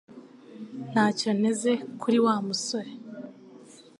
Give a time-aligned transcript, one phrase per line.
[0.91, 2.91] Ntacyo nteze kuri Wa musore